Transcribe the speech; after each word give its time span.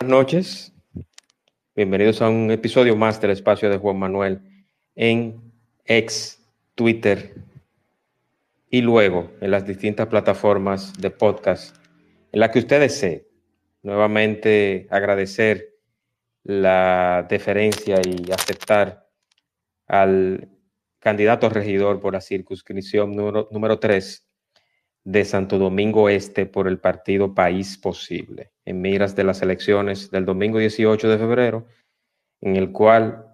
Buenas 0.00 0.16
noches. 0.16 0.72
Bienvenidos 1.74 2.22
a 2.22 2.28
un 2.28 2.52
episodio 2.52 2.94
más 2.94 3.20
del 3.20 3.32
espacio 3.32 3.68
de 3.68 3.78
Juan 3.78 3.98
Manuel 3.98 4.40
en 4.94 5.52
ex 5.84 6.40
Twitter 6.76 7.34
y 8.70 8.80
luego 8.80 9.32
en 9.40 9.50
las 9.50 9.66
distintas 9.66 10.06
plataformas 10.06 10.92
de 10.92 11.10
podcast 11.10 11.76
en 12.30 12.38
las 12.38 12.50
que 12.50 12.60
usted 12.60 12.78
desee. 12.78 13.26
Nuevamente 13.82 14.86
agradecer 14.88 15.74
la 16.44 17.26
deferencia 17.28 18.00
y 18.04 18.30
aceptar 18.30 19.04
al 19.88 20.48
candidato 21.00 21.48
regidor 21.48 22.00
por 22.00 22.12
la 22.12 22.20
circunscripción 22.20 23.16
número, 23.16 23.48
número 23.50 23.80
3 23.80 24.28
de 25.02 25.24
Santo 25.24 25.58
Domingo 25.58 26.08
Este 26.08 26.46
por 26.46 26.68
el 26.68 26.78
partido 26.78 27.34
País 27.34 27.76
Posible, 27.78 28.52
en 28.68 28.82
miras 28.82 29.16
de 29.16 29.24
las 29.24 29.40
elecciones 29.40 30.10
del 30.10 30.26
domingo 30.26 30.58
18 30.58 31.08
de 31.08 31.18
febrero, 31.18 31.66
en 32.42 32.56
el 32.56 32.70
cual 32.70 33.24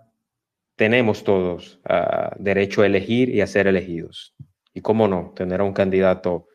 tenemos 0.77 1.25
todos 1.25 1.81
uh, 1.91 2.37
derecho 2.39 2.83
a 2.83 2.87
elegir 2.87 3.31
y 3.31 3.41
a 3.41 3.49
ser 3.49 3.67
elegidos. 3.67 4.37
Y 4.73 4.81
cómo 4.81 5.09
no, 5.09 5.33
tener 5.35 5.61
a 5.61 5.65
un 5.65 5.73
candidato 5.73 6.47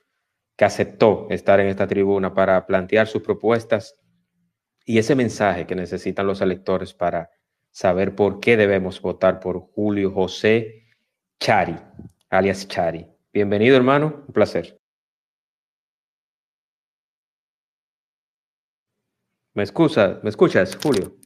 que 0.56 0.64
aceptó 0.64 1.28
estar 1.30 1.60
en 1.60 1.68
esta 1.68 1.88
tribuna 1.88 2.34
para 2.34 2.66
plantear 2.66 3.08
sus 3.08 3.22
propuestas 3.22 4.00
y 4.86 4.98
ese 4.98 5.14
mensaje 5.14 5.68
que 5.68 5.76
necesitan 5.76 6.26
los 6.26 6.40
electores 6.40 6.94
para 6.94 7.30
saber 7.72 8.16
por 8.16 8.40
qué 8.40 8.56
debemos 8.56 9.02
votar 9.02 9.42
por 9.42 9.60
Julio 9.60 10.12
José 10.12 10.86
Chari, 11.38 11.76
alias 12.30 12.66
Chari. 12.66 13.06
Bienvenido, 13.34 13.76
hermano, 13.76 14.24
un 14.26 14.34
placer. 14.34 14.79
¿Me 19.60 19.64
excusa, 19.64 20.22
me 20.24 20.30
escuchas, 20.30 20.78
Julio? 20.82 21.18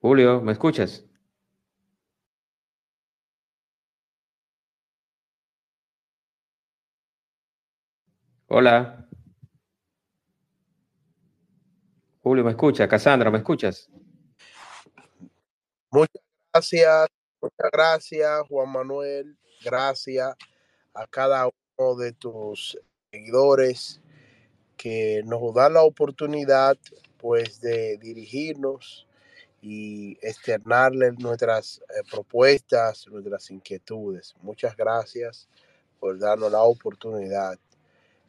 Julio, 0.00 0.40
¿me 0.40 0.50
escuchas? 0.50 1.04
Hola. 8.48 9.08
Julio, 12.20 12.42
¿me 12.42 12.50
escucha? 12.50 12.88
Cassandra, 12.88 13.30
¿me 13.30 13.38
escuchas? 13.38 13.88
Muchas 15.92 16.20
gracias, 16.52 17.06
muchas 17.40 17.70
gracias, 17.72 18.40
Juan 18.48 18.72
Manuel. 18.72 19.38
Gracias 19.64 20.34
a 20.94 21.06
cada 21.06 21.48
uno 21.76 21.94
de 21.94 22.12
tus 22.12 22.76
seguidores 23.10 24.00
que 24.76 25.22
nos 25.24 25.54
dan 25.54 25.74
la 25.74 25.82
oportunidad 25.82 26.76
pues 27.18 27.60
de 27.60 27.98
dirigirnos 27.98 29.06
y 29.60 30.16
externarles 30.22 31.18
nuestras 31.18 31.82
eh, 31.88 32.02
propuestas, 32.10 33.06
nuestras 33.08 33.50
inquietudes. 33.50 34.34
Muchas 34.40 34.74
gracias 34.76 35.48
por 35.98 36.18
darnos 36.18 36.50
la 36.50 36.62
oportunidad 36.62 37.58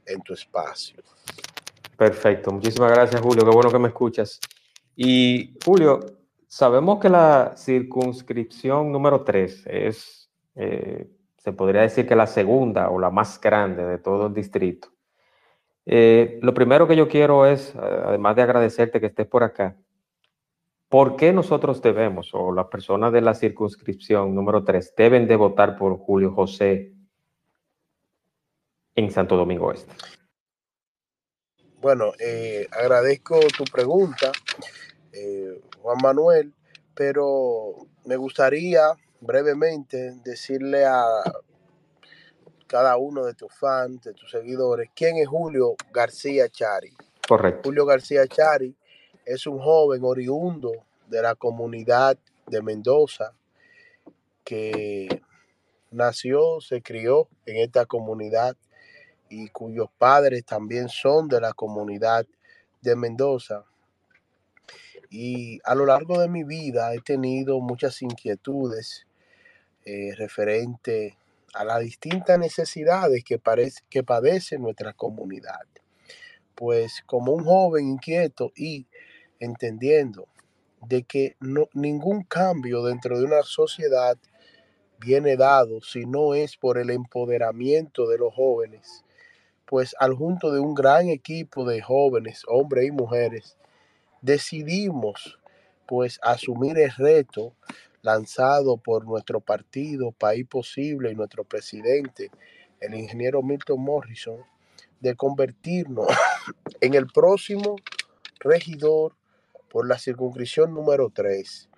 en 0.05 0.21
tu 0.21 0.33
espacio. 0.33 1.01
Perfecto, 1.95 2.51
muchísimas 2.51 2.91
gracias 2.91 3.21
Julio, 3.21 3.45
qué 3.45 3.51
bueno 3.51 3.71
que 3.71 3.79
me 3.79 3.87
escuchas. 3.89 4.39
Y 4.95 5.53
Julio, 5.63 5.99
sabemos 6.47 6.99
que 6.99 7.07
la 7.07 7.53
circunscripción 7.55 8.91
número 8.91 9.23
3 9.23 9.63
es, 9.67 10.29
eh, 10.55 11.07
se 11.43 11.53
podría 11.53 11.81
decir 11.81 12.07
que 12.07 12.15
la 12.15 12.27
segunda 12.27 12.89
o 12.89 12.99
la 12.99 13.09
más 13.09 13.41
grande 13.41 13.83
de 13.83 13.97
todo 13.97 14.27
el 14.27 14.33
distrito. 14.33 14.89
Eh, 15.85 16.39
lo 16.43 16.53
primero 16.53 16.87
que 16.87 16.95
yo 16.95 17.07
quiero 17.07 17.47
es, 17.47 17.75
además 17.75 18.35
de 18.35 18.43
agradecerte 18.43 18.99
que 18.99 19.07
estés 19.07 19.25
por 19.25 19.43
acá, 19.43 19.75
¿por 20.87 21.15
qué 21.15 21.33
nosotros 21.33 21.81
debemos, 21.81 22.29
o 22.33 22.51
las 22.51 22.67
personas 22.67 23.11
de 23.11 23.21
la 23.21 23.33
circunscripción 23.33 24.35
número 24.35 24.63
3, 24.63 24.93
deben 24.95 25.27
de 25.27 25.35
votar 25.35 25.77
por 25.77 25.97
Julio 25.97 26.31
José 26.31 26.93
en 28.93 29.09
Santo 29.09 29.35
Domingo 29.35 29.71
Este? 29.71 29.93
Bueno, 31.81 32.11
eh, 32.19 32.67
agradezco 32.69 33.39
tu 33.57 33.63
pregunta, 33.63 34.31
eh, 35.11 35.59
Juan 35.79 35.97
Manuel, 36.03 36.53
pero 36.93 37.87
me 38.05 38.15
gustaría 38.15 38.95
brevemente 39.21 40.15
decirle 40.23 40.85
a 40.85 41.05
cada 42.67 42.97
uno 42.97 43.25
de 43.25 43.33
tus 43.33 43.53
fans, 43.53 44.01
de 44.01 44.13
tus 44.13 44.31
seguidores, 44.31 44.89
quién 44.95 45.17
es 45.17 45.27
Julio 45.27 45.75
García 45.93 46.49
Chari. 46.49 46.91
Correcto. 47.27 47.61
Julio 47.65 47.85
García 47.85 48.27
Chari 48.27 48.75
es 49.25 49.45
un 49.45 49.59
joven 49.59 50.03
oriundo 50.03 50.71
de 51.07 51.21
la 51.21 51.35
comunidad 51.35 52.17
de 52.47 52.61
Mendoza 52.61 53.33
que 54.43 55.21
nació, 55.91 56.59
se 56.61 56.81
crió 56.81 57.27
en 57.45 57.57
esta 57.57 57.85
comunidad 57.85 58.57
y 59.29 59.49
cuyos 59.49 59.89
padres 59.97 60.45
también 60.45 60.89
son 60.89 61.27
de 61.27 61.39
la 61.39 61.53
comunidad 61.53 62.25
de 62.81 62.95
Mendoza. 62.95 63.65
Y 65.09 65.59
a 65.65 65.75
lo 65.75 65.85
largo 65.85 66.19
de 66.19 66.29
mi 66.29 66.43
vida 66.43 66.93
he 66.93 67.01
tenido 67.01 67.59
muchas 67.59 68.01
inquietudes 68.01 69.05
eh, 69.85 70.13
referente 70.15 71.17
a 71.53 71.65
las 71.65 71.81
distintas 71.81 72.39
necesidades 72.39 73.23
que, 73.23 73.39
parece, 73.39 73.81
que 73.89 74.03
padece 74.03 74.57
nuestra 74.57 74.93
comunidad. 74.93 75.65
Pues 76.55 77.03
como 77.05 77.33
un 77.33 77.43
joven 77.43 77.87
inquieto 77.87 78.51
y 78.55 78.87
entendiendo 79.39 80.27
de 80.87 81.03
que 81.03 81.35
no, 81.39 81.67
ningún 81.73 82.23
cambio 82.23 82.83
dentro 82.83 83.19
de 83.19 83.25
una 83.25 83.43
sociedad 83.43 84.17
viene 84.99 85.35
dado 85.35 85.81
si 85.81 86.05
no 86.05 86.35
es 86.35 86.57
por 86.57 86.77
el 86.77 86.91
empoderamiento 86.91 88.07
de 88.07 88.17
los 88.17 88.33
jóvenes, 88.33 89.03
pues 89.65 89.95
al 89.99 90.13
junto 90.13 90.51
de 90.51 90.59
un 90.59 90.75
gran 90.75 91.09
equipo 91.09 91.65
de 91.65 91.81
jóvenes, 91.81 92.43
hombres 92.47 92.87
y 92.87 92.91
mujeres, 92.91 93.57
decidimos 94.21 95.39
pues 95.87 96.19
asumir 96.21 96.77
el 96.77 96.91
reto 96.91 97.53
lanzado 98.01 98.77
por 98.77 99.05
nuestro 99.05 99.39
partido 99.39 100.11
País 100.11 100.47
Posible 100.47 101.11
y 101.11 101.15
nuestro 101.15 101.43
presidente, 101.43 102.31
el 102.79 102.95
ingeniero 102.95 103.41
Milton 103.43 103.81
Morrison, 103.81 104.39
de 104.99 105.15
convertirnos 105.15 106.07
en 106.81 106.93
el 106.93 107.07
próximo 107.07 107.75
regidor 108.39 109.15
por 109.69 109.87
la 109.87 109.97
circunscripción 109.97 110.73
número 110.73 111.09
3, 111.13 111.69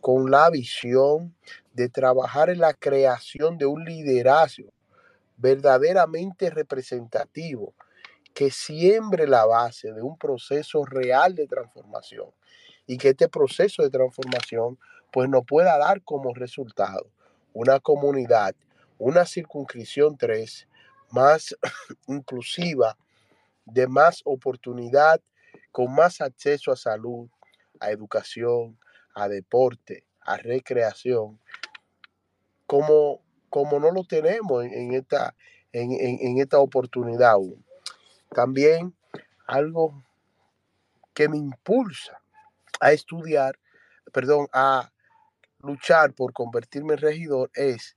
con 0.00 0.30
la 0.30 0.50
visión 0.50 1.34
de 1.72 1.88
trabajar 1.88 2.50
en 2.50 2.58
la 2.58 2.74
creación 2.74 3.58
de 3.58 3.66
un 3.66 3.84
liderazgo 3.84 4.72
verdaderamente 5.36 6.50
representativo 6.50 7.74
que 8.34 8.50
siembre 8.50 9.26
la 9.26 9.44
base 9.44 9.92
de 9.92 10.02
un 10.02 10.16
proceso 10.16 10.84
real 10.84 11.34
de 11.34 11.46
transformación 11.46 12.30
y 12.86 12.96
que 12.96 13.10
este 13.10 13.28
proceso 13.28 13.82
de 13.82 13.90
transformación 13.90 14.78
pues 15.12 15.28
nos 15.28 15.44
pueda 15.44 15.78
dar 15.78 16.02
como 16.02 16.34
resultado 16.34 17.10
una 17.52 17.78
comunidad, 17.80 18.54
una 18.98 19.26
circunscripción 19.26 20.16
3 20.16 20.66
más 21.10 21.54
inclusiva, 22.08 22.96
de 23.66 23.86
más 23.86 24.22
oportunidad, 24.24 25.20
con 25.70 25.94
más 25.94 26.20
acceso 26.20 26.72
a 26.72 26.76
salud, 26.76 27.28
a 27.78 27.90
educación, 27.90 28.78
a 29.14 29.28
deporte, 29.28 30.04
a 30.22 30.38
recreación, 30.38 31.38
como, 32.66 33.20
como 33.50 33.78
no 33.78 33.90
lo 33.90 34.04
tenemos 34.04 34.64
en, 34.64 34.94
esta, 34.94 35.34
en, 35.72 35.92
en 35.92 36.38
esta 36.38 36.58
oportunidad 36.58 37.32
aún. 37.32 37.62
También 38.30 38.94
algo 39.46 40.02
que 41.12 41.28
me 41.28 41.36
impulsa 41.36 42.22
a 42.80 42.92
estudiar, 42.92 43.58
perdón, 44.12 44.48
a 44.52 44.90
luchar 45.62 46.12
por 46.12 46.32
convertirme 46.32 46.94
en 46.94 47.00
regidor 47.00 47.50
es 47.54 47.96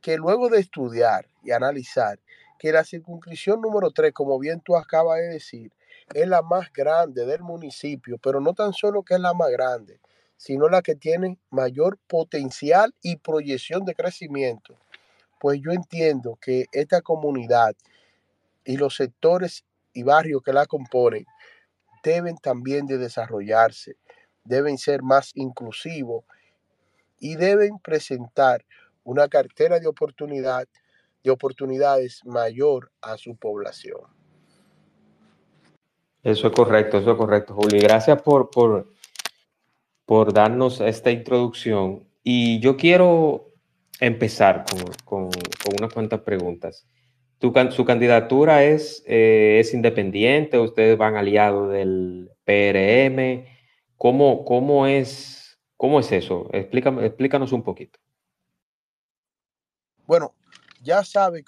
que 0.00 0.16
luego 0.16 0.48
de 0.48 0.60
estudiar 0.60 1.28
y 1.42 1.52
analizar 1.52 2.18
que 2.58 2.72
la 2.72 2.84
circunscripción 2.84 3.60
número 3.60 3.90
3, 3.90 4.12
como 4.12 4.38
bien 4.38 4.60
tú 4.60 4.76
acabas 4.76 5.18
de 5.18 5.28
decir, 5.28 5.72
es 6.12 6.28
la 6.28 6.42
más 6.42 6.72
grande 6.72 7.24
del 7.24 7.42
municipio, 7.42 8.18
pero 8.18 8.40
no 8.40 8.52
tan 8.52 8.72
solo 8.72 9.02
que 9.02 9.14
es 9.14 9.20
la 9.20 9.34
más 9.34 9.50
grande, 9.50 10.00
sino 10.36 10.68
la 10.68 10.82
que 10.82 10.94
tiene 10.94 11.38
mayor 11.50 11.98
potencial 12.06 12.94
y 13.02 13.16
proyección 13.16 13.84
de 13.84 13.94
crecimiento. 13.94 14.76
Pues 15.40 15.60
yo 15.60 15.72
entiendo 15.72 16.38
que 16.40 16.66
esta 16.72 17.00
comunidad 17.00 17.74
y 18.64 18.76
los 18.76 18.96
sectores 18.96 19.64
y 19.92 20.02
barrios 20.02 20.42
que 20.42 20.52
la 20.52 20.66
componen 20.66 21.26
deben 22.02 22.36
también 22.36 22.86
de 22.86 22.98
desarrollarse, 22.98 23.96
deben 24.44 24.76
ser 24.76 25.02
más 25.02 25.30
inclusivos 25.34 26.24
y 27.18 27.36
deben 27.36 27.78
presentar 27.78 28.64
una 29.04 29.28
cartera 29.28 29.78
de 29.78 29.86
oportunidad 29.86 30.66
de 31.24 31.30
oportunidades 31.30 32.20
mayor 32.24 32.92
a 33.00 33.16
su 33.16 33.34
población. 33.34 34.02
Eso 36.22 36.46
es 36.48 36.52
correcto, 36.54 36.98
eso 36.98 37.12
es 37.12 37.16
correcto, 37.16 37.54
Julio. 37.54 37.80
Gracias 37.82 38.20
por, 38.22 38.50
por, 38.50 38.92
por 40.06 40.32
darnos 40.32 40.80
esta 40.80 41.10
introducción. 41.10 42.04
Y 42.22 42.60
yo 42.60 42.76
quiero 42.76 43.52
empezar 44.00 44.64
con, 45.04 45.30
unas 45.78 45.92
cuantas 45.92 46.20
preguntas. 46.20 46.86
¿Tu, 47.38 47.52
¿Su 47.70 47.84
candidatura 47.84 48.64
es, 48.64 49.02
eh, 49.06 49.58
es 49.60 49.74
independiente? 49.74 50.58
¿Ustedes 50.58 50.96
van 50.96 51.16
aliados 51.16 51.72
del 51.72 52.30
PRM? 52.44 53.44
¿Cómo, 53.98 54.44
cómo, 54.44 54.86
es, 54.86 55.43
cómo 55.76 56.00
es 56.00 56.10
eso? 56.12 56.48
Explícanos 56.52 57.52
un 57.52 57.62
poquito. 57.62 57.98
Bueno, 60.06 60.34
ya 60.82 61.02
sabe 61.04 61.44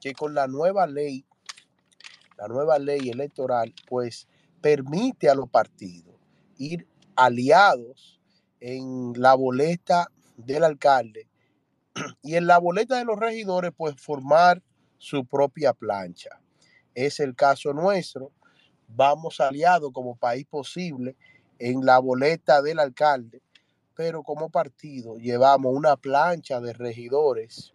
que 0.00 0.12
con 0.14 0.34
la 0.34 0.46
nueva 0.46 0.86
ley, 0.86 1.24
la 2.38 2.48
nueva 2.48 2.78
ley 2.78 3.08
electoral, 3.08 3.74
pues 3.88 4.28
permite 4.60 5.28
a 5.28 5.34
los 5.34 5.48
partidos 5.48 6.14
ir 6.56 6.86
aliados 7.16 8.20
en 8.60 9.12
la 9.16 9.34
boleta 9.34 10.10
del 10.36 10.64
alcalde 10.64 11.28
y 12.22 12.36
en 12.36 12.46
la 12.46 12.58
boleta 12.58 12.96
de 12.96 13.04
los 13.04 13.18
regidores, 13.18 13.72
pues 13.76 13.96
formar 14.00 14.62
su 14.98 15.24
propia 15.24 15.72
plancha. 15.72 16.40
Es 16.94 17.20
el 17.20 17.34
caso 17.34 17.72
nuestro. 17.72 18.32
Vamos 18.88 19.40
aliados 19.40 19.92
como 19.92 20.16
país 20.16 20.46
posible 20.46 21.16
en 21.58 21.84
la 21.84 21.98
boleta 21.98 22.62
del 22.62 22.78
alcalde, 22.78 23.42
pero 24.00 24.22
como 24.22 24.48
partido 24.48 25.18
llevamos 25.18 25.74
una 25.76 25.94
plancha 25.94 26.58
de 26.58 26.72
regidores 26.72 27.74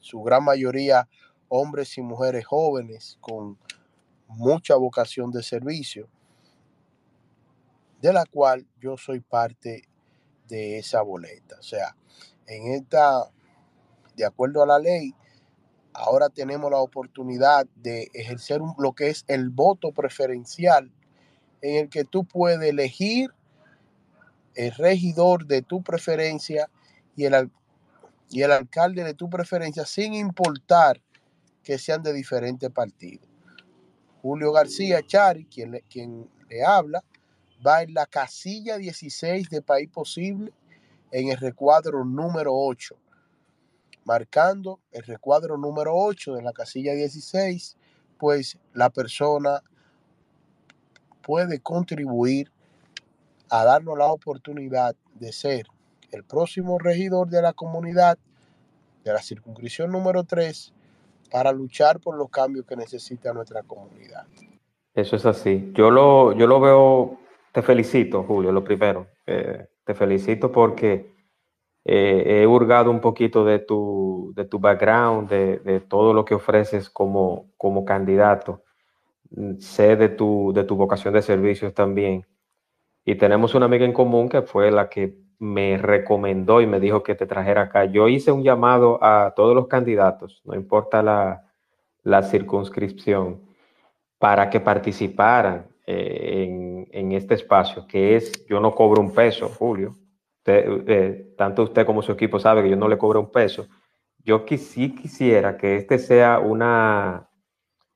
su 0.00 0.20
gran 0.20 0.42
mayoría 0.42 1.08
hombres 1.46 1.96
y 1.96 2.02
mujeres 2.02 2.44
jóvenes 2.44 3.18
con 3.20 3.56
mucha 4.26 4.74
vocación 4.74 5.30
de 5.30 5.44
servicio, 5.44 6.08
de 8.02 8.12
la 8.12 8.26
cual 8.26 8.66
yo 8.80 8.96
soy 8.96 9.20
parte 9.20 9.84
de 10.48 10.78
esa 10.78 11.02
boleta. 11.02 11.54
O 11.60 11.62
sea, 11.62 11.94
en 12.48 12.72
esta, 12.72 13.30
de 14.16 14.26
acuerdo 14.26 14.64
a 14.64 14.66
la 14.66 14.80
ley, 14.80 15.14
ahora 15.92 16.30
tenemos 16.30 16.68
la 16.68 16.78
oportunidad 16.78 17.64
de 17.76 18.10
ejercer 18.12 18.60
lo 18.76 18.92
que 18.92 19.10
es 19.10 19.24
el 19.28 19.50
voto 19.50 19.92
preferencial, 19.92 20.90
en 21.62 21.76
el 21.76 21.88
que 21.88 22.02
tú 22.02 22.24
puedes 22.24 22.68
elegir 22.68 23.37
el 24.58 24.72
regidor 24.72 25.46
de 25.46 25.62
tu 25.62 25.84
preferencia 25.84 26.68
y 27.14 27.26
el, 27.26 27.48
y 28.28 28.42
el 28.42 28.50
alcalde 28.50 29.04
de 29.04 29.14
tu 29.14 29.30
preferencia 29.30 29.86
sin 29.86 30.14
importar 30.14 31.00
que 31.62 31.78
sean 31.78 32.02
de 32.02 32.12
diferentes 32.12 32.68
partidos. 32.68 33.28
Julio 34.20 34.50
García 34.50 35.00
Chari, 35.06 35.44
quien 35.44 35.70
le, 35.70 35.82
quien 35.82 36.28
le 36.50 36.64
habla, 36.64 37.04
va 37.64 37.82
en 37.82 37.94
la 37.94 38.06
casilla 38.06 38.78
16 38.78 39.48
de 39.48 39.62
País 39.62 39.88
Posible 39.90 40.52
en 41.12 41.28
el 41.28 41.36
recuadro 41.36 42.04
número 42.04 42.50
8, 42.52 42.96
marcando 44.04 44.80
el 44.90 45.04
recuadro 45.04 45.56
número 45.56 45.92
8 45.94 46.34
de 46.34 46.42
la 46.42 46.52
casilla 46.52 46.94
16, 46.94 47.76
pues 48.18 48.58
la 48.74 48.90
persona 48.90 49.62
puede 51.22 51.60
contribuir 51.60 52.50
a 53.50 53.64
darnos 53.64 53.96
la 53.96 54.06
oportunidad 54.06 54.94
de 55.14 55.32
ser 55.32 55.66
el 56.12 56.24
próximo 56.24 56.78
regidor 56.78 57.28
de 57.28 57.42
la 57.42 57.52
comunidad 57.52 58.18
de 59.04 59.12
la 59.12 59.20
circunscripción 59.20 59.90
número 59.90 60.24
3 60.24 60.72
para 61.30 61.52
luchar 61.52 62.00
por 62.00 62.16
los 62.16 62.30
cambios 62.30 62.66
que 62.66 62.76
necesita 62.76 63.32
nuestra 63.32 63.62
comunidad. 63.62 64.26
Eso 64.94 65.16
es 65.16 65.26
así. 65.26 65.70
Yo 65.74 65.90
lo, 65.90 66.32
yo 66.32 66.46
lo 66.46 66.60
veo, 66.60 67.18
te 67.52 67.62
felicito, 67.62 68.24
Julio, 68.24 68.52
lo 68.52 68.64
primero. 68.64 69.06
Eh, 69.26 69.68
te 69.84 69.94
felicito 69.94 70.50
porque 70.50 71.14
eh, 71.84 72.42
he 72.42 72.46
hurgado 72.46 72.90
un 72.90 73.00
poquito 73.00 73.44
de 73.44 73.60
tu, 73.60 74.32
de 74.34 74.44
tu 74.44 74.58
background, 74.58 75.28
de, 75.28 75.58
de, 75.58 75.80
todo 75.80 76.12
lo 76.12 76.24
que 76.24 76.34
ofreces 76.34 76.90
como, 76.90 77.50
como 77.56 77.84
candidato. 77.84 78.64
Sé 79.58 79.96
de 79.96 80.08
tu, 80.08 80.52
de 80.54 80.64
tu 80.64 80.76
vocación 80.76 81.14
de 81.14 81.22
servicios 81.22 81.74
también. 81.74 82.26
Y 83.08 83.14
tenemos 83.14 83.54
una 83.54 83.64
amiga 83.64 83.86
en 83.86 83.94
común 83.94 84.28
que 84.28 84.42
fue 84.42 84.70
la 84.70 84.90
que 84.90 85.16
me 85.38 85.78
recomendó 85.78 86.60
y 86.60 86.66
me 86.66 86.78
dijo 86.78 87.02
que 87.02 87.14
te 87.14 87.24
trajera 87.24 87.62
acá. 87.62 87.86
Yo 87.86 88.06
hice 88.06 88.30
un 88.30 88.42
llamado 88.42 89.02
a 89.02 89.32
todos 89.34 89.54
los 89.54 89.66
candidatos, 89.66 90.42
no 90.44 90.54
importa 90.54 91.02
la, 91.02 92.22
circunscripción, 92.24 93.40
para 94.18 94.50
que 94.50 94.60
participaran 94.60 95.68
eh, 95.86 96.86
en, 96.92 97.12
este 97.12 97.32
espacio, 97.32 97.86
que 97.86 98.14
es, 98.14 98.46
yo 98.46 98.60
no 98.60 98.72
cobro 98.72 99.00
un 99.00 99.14
peso, 99.14 99.48
Julio. 99.48 99.94
Eh, 100.44 101.32
tanto 101.38 101.62
usted 101.62 101.86
como 101.86 102.02
su 102.02 102.12
equipo 102.12 102.38
sabe 102.38 102.62
que 102.62 102.68
yo 102.68 102.76
no 102.76 102.88
le 102.88 102.98
cobro 102.98 103.20
un 103.20 103.32
peso. 103.32 103.68
Yo 104.18 104.44
sí 104.46 104.94
quisiera 104.94 105.56
que 105.56 105.76
este 105.76 105.98
sea 105.98 106.40
una, 106.40 107.30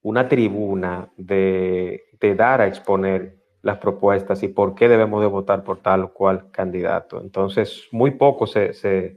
una 0.01 0.27
tribuna 0.27 1.13
de, 1.19 2.03
de 2.19 2.35
dar 2.35 2.63
a 2.63 2.67
exponer 2.67 3.42
las 3.63 3.79
propuestas 3.79 4.43
y 4.43 4.49
por 4.49 4.75
qué 4.75 4.89
debemos 4.89 5.21
de 5.21 5.29
votar 5.29 5.63
por 5.63 5.81
tal 5.81 6.05
o 6.05 6.13
cual 6.13 6.51
candidato. 6.51 7.21
Entonces, 7.21 7.85
muy 7.93 8.11
pocos 8.13 8.53
se, 8.53 9.17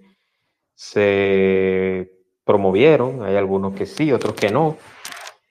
se, 0.75 2.11
promovieron, 2.43 3.23
hay 3.23 3.35
algunos 3.35 3.73
que 3.73 3.87
sí, 3.87 4.11
otros 4.11 4.35
que 4.35 4.51
no. 4.51 4.77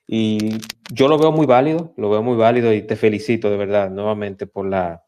Y 0.06 0.58
yo 0.92 1.08
lo 1.08 1.18
veo 1.18 1.32
muy 1.32 1.46
válido, 1.46 1.92
lo 1.96 2.08
veo 2.10 2.22
muy 2.22 2.36
válido 2.36 2.72
y 2.72 2.82
te 2.82 2.94
felicito 2.94 3.50
de 3.50 3.56
verdad 3.56 3.90
nuevamente 3.90 4.46
por 4.46 4.66
la, 4.66 5.02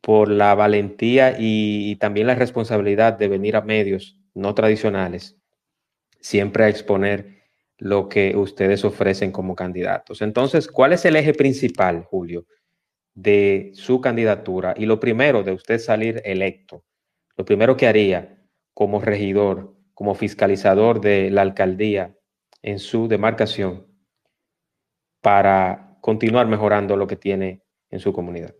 por 0.00 0.30
la 0.30 0.54
valentía 0.54 1.38
y, 1.38 1.90
y, 1.90 1.96
también 1.96 2.26
la 2.26 2.36
responsabilidad 2.36 3.18
de 3.18 3.28
venir 3.28 3.56
a 3.56 3.60
medios 3.60 4.16
no 4.34 4.54
tradicionales, 4.54 5.36
siempre 6.20 6.64
a 6.64 6.68
exponer 6.68 7.42
lo 7.76 8.08
que 8.08 8.34
ustedes 8.36 8.84
ofrecen 8.84 9.30
como 9.30 9.54
candidatos. 9.54 10.22
Entonces, 10.22 10.68
¿cuál 10.68 10.92
es 10.92 11.04
el 11.04 11.16
eje 11.16 11.34
principal, 11.34 12.04
Julio, 12.04 12.46
de 13.22 13.72
su 13.74 14.00
candidatura 14.00 14.74
y 14.76 14.86
lo 14.86 15.00
primero 15.00 15.42
de 15.42 15.52
usted 15.52 15.80
salir 15.80 16.22
electo, 16.24 16.84
lo 17.36 17.44
primero 17.44 17.76
que 17.76 17.88
haría 17.88 18.40
como 18.74 19.00
regidor, 19.00 19.74
como 19.92 20.14
fiscalizador 20.14 21.00
de 21.00 21.28
la 21.28 21.42
alcaldía 21.42 22.16
en 22.62 22.78
su 22.78 23.08
demarcación 23.08 23.88
para 25.20 25.98
continuar 26.00 26.46
mejorando 26.46 26.96
lo 26.96 27.08
que 27.08 27.16
tiene 27.16 27.64
en 27.90 27.98
su 27.98 28.12
comunidad? 28.12 28.54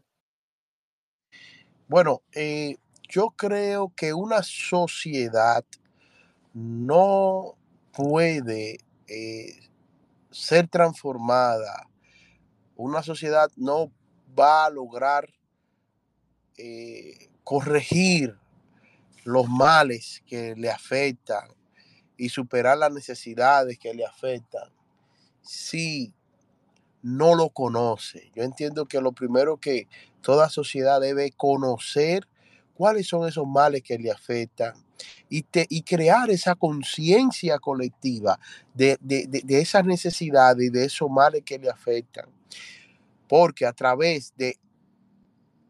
Bueno, 1.87 2.23
eh, 2.33 2.79
yo 3.09 3.31
creo 3.37 3.93
que 3.95 4.13
una 4.13 4.43
sociedad 4.43 5.65
no 6.53 7.55
puede 7.93 8.79
eh, 9.07 9.53
ser 10.33 10.67
transformada, 10.67 11.89
una 12.75 13.05
sociedad 13.05 13.49
no 13.57 13.93
va 14.39 14.67
a 14.67 14.71
lograr 14.71 15.29
eh, 16.57 17.31
corregir 17.45 18.37
los 19.25 19.49
males 19.49 20.23
que 20.27 20.55
le 20.57 20.71
afectan 20.71 21.49
y 22.17 22.29
superar 22.29 22.79
las 22.79 22.93
necesidades 22.93 23.79
que 23.79 23.95
le 23.95 24.05
afectan 24.05 24.71
si 25.43 26.13
no 27.03 27.35
lo 27.35 27.51
conoce. 27.51 28.31
Yo 28.35 28.43
entiendo 28.43 28.87
que 28.87 29.01
lo 29.01 29.13
primero 29.13 29.59
que 29.59 29.87
toda 30.21 30.49
sociedad 30.51 31.01
debe 31.01 31.31
conocer 31.33 32.27
cuáles 32.75 33.07
son 33.07 33.29
esos 33.29 33.47
males 33.47 33.83
que 33.83 33.99
le 33.99 34.11
afectan 34.11 34.75
y, 35.31 35.45
y 35.69 35.83
crear 35.83 36.31
esa 36.31 36.55
conciencia 36.55 37.59
colectiva 37.59 38.39
de, 38.75 38.99
de 39.01 39.61
esas 39.61 39.85
necesidades 39.85 40.67
y 40.67 40.71
de 40.71 40.85
esos 40.87 41.09
males 41.09 41.43
que 41.45 41.59
le 41.59 41.71
afectan 41.71 42.27
porque 43.29 43.67
a 43.67 43.73
través 43.73 44.35
de 44.37 44.59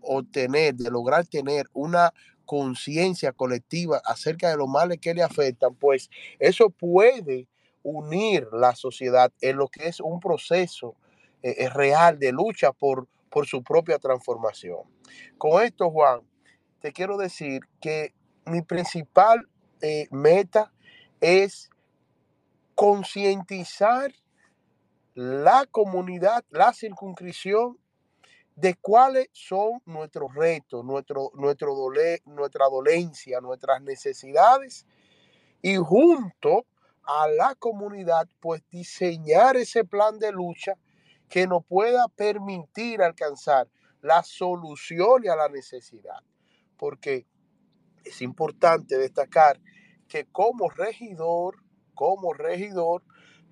obtener, 0.00 0.74
de 0.74 0.90
lograr 0.90 1.26
tener 1.26 1.66
una 1.72 2.12
conciencia 2.46 3.32
colectiva 3.32 4.00
acerca 4.04 4.48
de 4.48 4.56
los 4.56 4.68
males 4.68 4.98
que 4.98 5.12
le 5.12 5.22
afectan, 5.22 5.74
pues 5.74 6.08
eso 6.38 6.70
puede 6.70 7.46
unir 7.82 8.48
la 8.52 8.74
sociedad 8.74 9.32
en 9.40 9.56
lo 9.56 9.68
que 9.68 9.88
es 9.88 10.00
un 10.00 10.20
proceso 10.20 10.94
eh, 11.42 11.68
real 11.68 12.18
de 12.18 12.32
lucha 12.32 12.72
por, 12.72 13.06
por 13.28 13.46
su 13.46 13.62
propia 13.62 13.98
transformación. 13.98 14.80
Con 15.36 15.62
esto, 15.62 15.90
Juan, 15.90 16.22
te 16.80 16.92
quiero 16.92 17.16
decir 17.16 17.60
que 17.80 18.14
mi 18.46 18.62
principal 18.62 19.46
meta 20.10 20.72
es 21.20 21.70
concientizar 22.74 24.12
la 25.18 25.66
comunidad, 25.66 26.44
la 26.50 26.72
circunscripción 26.72 27.76
de 28.54 28.76
cuáles 28.76 29.28
son 29.32 29.82
nuestros 29.84 30.32
retos, 30.32 30.84
nuestro, 30.84 31.32
nuestro 31.34 31.74
nuestra 32.26 32.66
dolencia, 32.66 33.40
nuestras 33.40 33.82
necesidades 33.82 34.86
y 35.60 35.74
junto 35.74 36.66
a 37.02 37.26
la 37.26 37.56
comunidad, 37.56 38.28
pues 38.38 38.62
diseñar 38.70 39.56
ese 39.56 39.82
plan 39.84 40.20
de 40.20 40.30
lucha 40.30 40.74
que 41.28 41.48
nos 41.48 41.64
pueda 41.64 42.06
permitir 42.06 43.02
alcanzar 43.02 43.66
la 44.00 44.22
solución 44.22 45.28
a 45.28 45.34
la 45.34 45.48
necesidad. 45.48 46.22
Porque 46.76 47.26
es 48.04 48.22
importante 48.22 48.96
destacar 48.96 49.60
que 50.06 50.26
como 50.26 50.70
regidor, 50.70 51.56
como 51.94 52.34
regidor, 52.34 53.02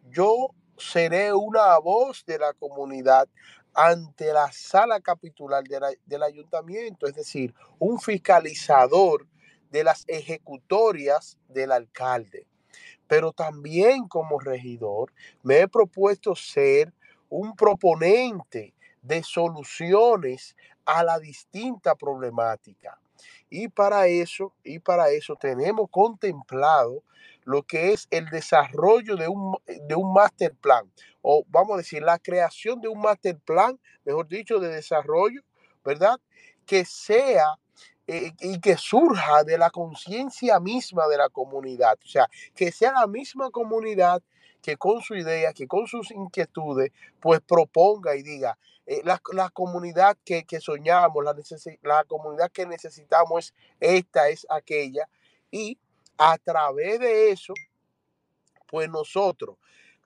yo 0.04 0.54
seré 0.78 1.32
una 1.32 1.78
voz 1.78 2.24
de 2.26 2.38
la 2.38 2.52
comunidad 2.52 3.28
ante 3.74 4.32
la 4.32 4.50
sala 4.52 5.00
capitular 5.00 5.62
del 6.06 6.22
ayuntamiento, 6.22 7.06
es 7.06 7.14
decir, 7.14 7.54
un 7.78 8.00
fiscalizador 8.00 9.26
de 9.70 9.84
las 9.84 10.04
ejecutorias 10.08 11.38
del 11.48 11.72
alcalde. 11.72 12.46
Pero 13.06 13.32
también 13.32 14.08
como 14.08 14.40
regidor 14.40 15.12
me 15.42 15.60
he 15.60 15.68
propuesto 15.68 16.34
ser 16.34 16.92
un 17.28 17.54
proponente 17.54 18.74
de 19.02 19.22
soluciones 19.22 20.56
a 20.84 21.04
la 21.04 21.18
distinta 21.18 21.94
problemática. 21.94 22.98
Y 23.50 23.68
para 23.68 24.06
eso, 24.06 24.52
y 24.64 24.78
para 24.78 25.10
eso 25.10 25.36
tenemos 25.36 25.88
contemplado 25.90 27.02
lo 27.46 27.62
que 27.62 27.92
es 27.92 28.08
el 28.10 28.28
desarrollo 28.28 29.16
de 29.16 29.28
un, 29.28 29.56
de 29.66 29.94
un 29.94 30.12
master 30.12 30.52
plan, 30.54 30.92
o 31.22 31.44
vamos 31.46 31.74
a 31.74 31.78
decir, 31.78 32.02
la 32.02 32.18
creación 32.18 32.80
de 32.80 32.88
un 32.88 33.00
master 33.00 33.38
plan, 33.38 33.78
mejor 34.04 34.26
dicho, 34.26 34.58
de 34.58 34.68
desarrollo, 34.68 35.42
¿verdad? 35.84 36.18
Que 36.66 36.84
sea 36.84 37.54
eh, 38.08 38.32
y 38.40 38.60
que 38.60 38.76
surja 38.76 39.44
de 39.44 39.58
la 39.58 39.70
conciencia 39.70 40.58
misma 40.58 41.06
de 41.06 41.18
la 41.18 41.28
comunidad, 41.28 41.96
o 42.04 42.08
sea, 42.08 42.28
que 42.54 42.72
sea 42.72 42.92
la 42.92 43.06
misma 43.06 43.50
comunidad 43.50 44.22
que 44.60 44.76
con 44.76 45.00
su 45.00 45.14
idea, 45.14 45.52
que 45.52 45.68
con 45.68 45.86
sus 45.86 46.10
inquietudes, 46.10 46.90
pues 47.20 47.40
proponga 47.40 48.16
y 48.16 48.22
diga, 48.24 48.58
eh, 48.86 49.02
la, 49.04 49.50
comunidad 49.50 50.16
que, 50.24 50.44
soñamos, 50.60 51.24
la, 51.24 51.36
la 51.82 52.04
comunidad 52.04 52.50
que 52.50 52.66
necesitamos 52.66 53.54
es 53.78 53.94
esta, 53.94 54.28
es 54.28 54.46
aquella, 54.50 55.08
y 55.52 55.78
a 56.18 56.38
través 56.38 57.00
de 57.00 57.30
eso, 57.30 57.54
pues 58.66 58.88
nosotros, 58.88 59.56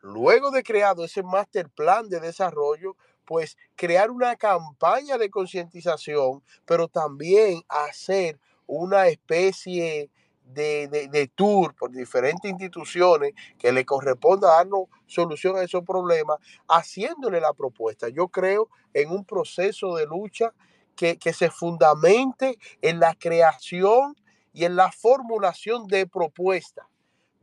luego 0.00 0.50
de 0.50 0.62
creado 0.62 1.04
ese 1.04 1.22
master 1.22 1.68
plan 1.70 2.08
de 2.08 2.20
desarrollo, 2.20 2.96
pues 3.24 3.56
crear 3.76 4.10
una 4.10 4.36
campaña 4.36 5.16
de 5.16 5.30
concientización, 5.30 6.42
pero 6.64 6.88
también 6.88 7.62
hacer 7.68 8.38
una 8.66 9.06
especie 9.08 10.10
de, 10.54 11.30
tour 11.34 11.74
por 11.74 11.90
diferentes 11.92 12.50
instituciones 12.50 13.34
que 13.58 13.72
le 13.72 13.84
corresponda 13.84 14.56
darnos 14.56 14.84
solución 15.06 15.56
a 15.56 15.62
esos 15.62 15.84
problemas, 15.84 16.38
haciéndole 16.68 17.40
la 17.40 17.52
propuesta. 17.52 18.08
Yo 18.08 18.28
creo 18.28 18.68
en 18.94 19.10
un 19.10 19.24
proceso 19.24 19.94
de 19.94 20.06
lucha 20.06 20.52
que, 20.96 21.16
que 21.16 21.32
se 21.32 21.50
fundamente 21.50 22.58
en 22.82 23.00
la 23.00 23.14
creación 23.14 24.16
y 24.52 24.64
en 24.64 24.76
la 24.76 24.90
formulación 24.90 25.86
de 25.86 26.06
propuestas, 26.06 26.86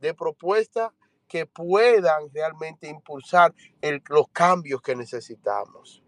de 0.00 0.14
propuestas 0.14 0.90
que 1.26 1.46
puedan 1.46 2.30
realmente 2.32 2.88
impulsar 2.88 3.54
los 4.08 4.28
cambios 4.28 4.80
que 4.80 4.96
necesitamos. 4.96 6.02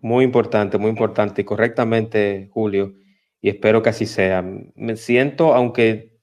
Muy 0.00 0.24
importante, 0.24 0.78
muy 0.78 0.90
importante 0.90 1.42
y 1.42 1.44
correctamente, 1.44 2.50
Julio, 2.52 2.94
y 3.40 3.48
espero 3.48 3.82
que 3.82 3.90
así 3.90 4.06
sea. 4.06 4.42
Me 4.74 4.96
siento, 4.96 5.54
aunque 5.54 6.20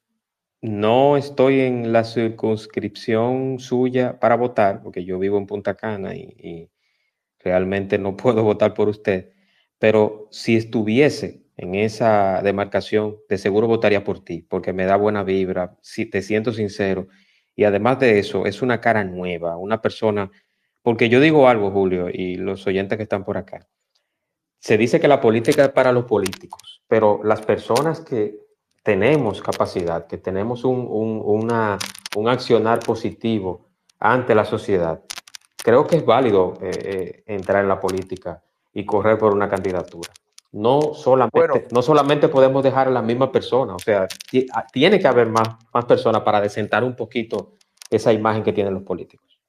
no 0.62 1.18
estoy 1.18 1.62
en 1.62 1.92
la 1.92 2.04
circunscripción 2.04 3.60
suya 3.60 4.20
para 4.20 4.36
votar, 4.36 4.84
porque 4.84 5.06
yo 5.06 5.18
vivo 5.18 5.38
en 5.38 5.48
Punta 5.48 5.76
Cana 5.76 6.16
y, 6.16 6.36
y 6.38 6.72
realmente 7.40 7.98
no 7.98 8.16
puedo 8.16 8.44
votar 8.44 8.74
por 8.74 8.90
usted, 8.90 9.34
pero 9.80 10.28
si 10.32 10.56
estuviese 10.56 11.49
en 11.62 11.76
esa 11.76 12.42
demarcación, 12.42 13.18
de 13.28 13.38
seguro 13.38 13.68
votaría 13.68 14.06
por 14.06 14.24
ti, 14.24 14.42
porque 14.42 14.72
me 14.72 14.86
da 14.86 14.96
buena 14.96 15.24
vibra, 15.24 15.78
si 15.82 16.06
te 16.06 16.22
siento 16.22 16.54
sincero. 16.54 17.10
Y 17.54 17.66
además 17.66 18.00
de 18.00 18.18
eso, 18.18 18.46
es 18.46 18.62
una 18.62 18.80
cara 18.80 19.04
nueva, 19.04 19.58
una 19.58 19.82
persona, 19.82 20.32
porque 20.82 21.10
yo 21.10 21.20
digo 21.20 21.50
algo, 21.50 21.70
Julio, 21.70 22.08
y 22.08 22.38
los 22.38 22.66
oyentes 22.66 22.96
que 22.96 23.04
están 23.04 23.26
por 23.26 23.38
acá. 23.38 23.68
Se 24.60 24.78
dice 24.78 25.02
que 25.02 25.10
la 25.10 25.20
política 25.20 25.66
es 25.66 25.70
para 25.72 25.92
los 25.92 26.06
políticos, 26.06 26.82
pero 26.88 27.20
las 27.26 27.42
personas 27.42 28.00
que 28.00 28.40
tenemos 28.82 29.42
capacidad, 29.42 30.08
que 30.08 30.18
tenemos 30.18 30.64
un, 30.64 30.88
una, 30.90 31.78
un 32.16 32.30
accionar 32.30 32.80
positivo 32.80 33.68
ante 34.00 34.34
la 34.34 34.46
sociedad, 34.46 35.04
creo 35.58 35.86
que 35.86 35.98
es 35.98 36.06
válido 36.06 36.54
eh, 36.62 36.72
eh, 36.72 37.24
entrar 37.26 37.64
en 37.64 37.68
la 37.68 37.82
política 37.82 38.42
y 38.72 38.86
correr 38.86 39.18
por 39.18 39.34
una 39.34 39.50
candidatura. 39.50 40.10
No 40.52 40.94
solamente, 40.96 41.68
no 41.72 41.82
solamente 41.82 42.28
podemos 42.28 42.64
dejar 42.64 42.88
a 42.88 42.92
la 42.92 43.04
misma 43.04 43.32
persona, 43.32 43.76
o 43.76 43.80
sea, 43.80 44.08
ah, 44.54 44.66
tiene 44.72 45.00
que 45.00 45.08
haber 45.08 45.28
más, 45.28 45.48
más 45.72 45.86
personas 45.86 46.24
para 46.24 46.42
desentar 46.42 46.84
un 46.84 46.96
poquito 46.96 47.58
esa 47.90 48.12
imagen 48.12 48.44
que 48.44 48.54
tienen 48.54 48.74
los 48.74 48.84
políticos. 48.84 49.40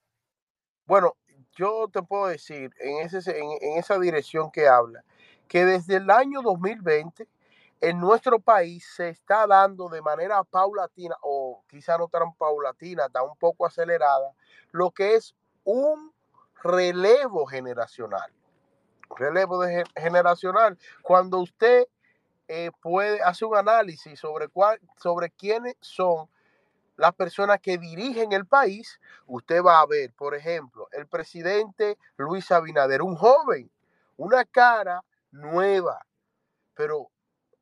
Bueno, 0.85 1.15
yo 1.57 1.89
te 1.91 2.03
puedo 2.03 2.27
decir 2.27 2.71
en, 2.81 3.07
ese, 3.07 3.39
en, 3.39 3.79
esa 3.79 3.99
dirección 3.99 4.51
que 4.51 4.69
habla, 4.69 5.03
que 5.49 5.65
desde 5.65 5.97
el 5.97 6.11
año 6.11 6.43
2020 6.43 7.27
en 7.81 7.99
nuestro 7.99 8.39
país 8.39 8.87
se 8.95 9.09
está 9.09 9.47
dando 9.47 9.89
de 9.89 10.03
manera 10.03 10.45
paulatina, 10.45 11.17
o 11.23 11.65
quizá 11.67 11.97
no 11.97 12.09
tan 12.09 12.35
paulatina, 12.35 13.09
tan 13.09 13.25
un 13.25 13.37
poco 13.37 13.65
acelerada, 13.65 14.33
lo 14.73 14.91
que 14.91 15.15
es 15.15 15.35
un 15.65 16.13
relevo 16.63 17.47
generacional 17.47 18.31
relevo 19.17 19.63
de 19.63 19.85
generacional. 19.97 20.79
Cuando 21.03 21.39
usted 21.39 21.87
eh, 22.49 22.71
puede 22.83 23.23
hacer 23.23 23.49
un 23.49 23.57
análisis 23.57 24.19
sobre, 24.19 24.49
cuál, 24.49 24.81
sobre 24.97 25.31
quiénes 25.31 25.77
son 25.81 26.29
las 26.97 27.15
personas 27.15 27.61
que 27.61 27.79
dirigen 27.79 28.33
el 28.33 28.47
país, 28.47 29.01
usted 29.27 29.63
va 29.63 29.81
a 29.81 29.87
ver, 29.87 30.13
por 30.15 30.35
ejemplo, 30.35 30.89
el 30.93 31.07
presidente 31.07 31.97
Luis 32.17 32.51
Abinader, 32.53 33.03
un 33.03 33.17
joven, 33.17 33.71
una 34.17 34.45
cara 34.45 35.03
nueva, 35.31 36.05
pero 36.75 37.09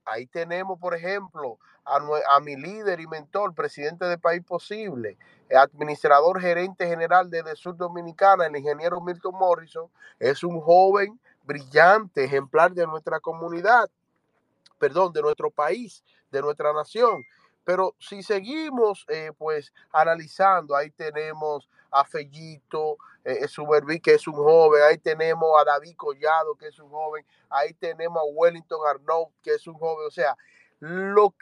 ahí 0.05 0.27
tenemos, 0.27 0.79
por 0.79 0.95
ejemplo, 0.95 1.59
a, 1.85 2.41
mi 2.41 2.57
líder 2.57 3.01
y 3.01 3.07
mentor, 3.07 3.55
presidente 3.55 4.05
de 4.05 4.19
País 4.19 4.43
Posible, 4.45 5.17
administrador 5.55 6.41
gerente 6.41 6.87
general 6.87 7.31
de, 7.31 7.43
de 7.43 7.57
Sur 7.57 7.77
Dominicana, 7.77 8.47
el 8.47 8.57
ingeniero 8.57 9.01
Milton 9.01 9.35
Morrison, 9.35 9.91
es 10.19 10.43
un 10.43 10.61
joven 10.61 11.19
brillante 11.49 12.25
ejemplar 12.25 12.73
de 12.73 12.87
nuestra 12.87 13.19
comunidad, 13.21 13.89
perdón, 14.79 15.15
de 15.15 15.23
nuestro 15.23 15.51
país, 15.51 16.05
de 16.31 16.43
nuestra 16.43 16.75
nación. 16.75 17.25
Pero 17.65 17.95
si 17.99 18.23
seguimos, 18.23 19.07
eh, 19.09 19.33
pues, 19.37 19.73
analizando, 19.91 20.77
ahí 20.77 20.91
tenemos 20.91 21.69
a 21.91 22.05
Fellito 22.05 22.99
eh, 23.25 23.47
que 24.03 24.15
es 24.15 24.29
un 24.29 24.35
joven, 24.35 24.83
ahí 24.83 24.99
tenemos 24.99 25.49
a 25.59 25.65
David 25.65 25.97
Collado, 25.97 26.55
que 26.55 26.69
es 26.69 26.79
un 26.79 26.91
joven, 26.91 27.25
ahí 27.49 27.73
tenemos 27.75 28.19
a 28.23 28.27
Wellington 28.27 28.81
Arnaud, 28.87 29.29
que 29.43 29.55
es 29.55 29.67
un 29.67 29.75
joven, 29.75 30.07
o 30.07 30.11
sea, 30.11 30.37
lo, 30.81 31.35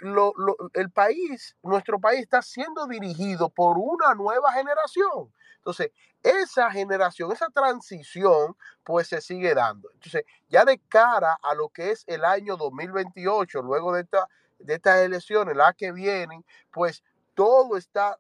el 0.73 0.91
país, 0.91 1.57
nuestro 1.63 2.01
país 2.01 2.21
está 2.21 2.41
siendo 2.43 2.87
dirigido 2.87 3.51
por 3.51 3.77
una 3.79 4.15
nueva 4.15 4.53
generación. 4.53 5.33
Entonces, 5.59 5.91
esa 6.23 6.71
generación, 6.71 7.33
esa 7.33 7.49
transición, 7.51 8.57
pues 8.83 9.09
se 9.09 9.21
sigue 9.21 9.55
dando. 9.55 9.91
Entonces, 9.93 10.25
ya 10.49 10.65
de 10.65 10.79
cara 10.89 11.39
a 11.43 11.55
lo 11.55 11.69
que 11.69 11.91
es 11.91 12.05
el 12.07 12.25
año 12.25 12.57
2028, 12.57 13.63
luego 13.63 13.93
de, 13.93 14.03
esta, 14.03 14.29
de 14.59 14.75
estas 14.75 14.99
elecciones, 15.01 15.57
las 15.57 15.75
que 15.75 15.93
vienen, 15.93 16.45
pues 16.71 17.03
todo 17.35 17.77
está 17.77 18.19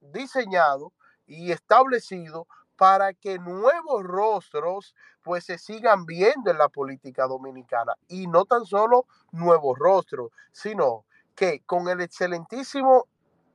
diseñado 0.00 0.92
y 1.26 1.52
establecido 1.52 2.46
para 2.76 3.12
que 3.14 3.38
nuevos 3.38 4.02
rostros 4.02 4.94
pues 5.22 5.44
se 5.44 5.58
sigan 5.58 6.04
viendo 6.06 6.50
en 6.50 6.58
la 6.58 6.68
política 6.68 7.26
dominicana 7.26 7.94
y 8.08 8.26
no 8.26 8.44
tan 8.44 8.64
solo 8.64 9.06
nuevos 9.30 9.78
rostros, 9.78 10.30
sino 10.52 11.04
que 11.34 11.62
con 11.64 11.88
el 11.88 12.00
excelentísimo 12.00 13.06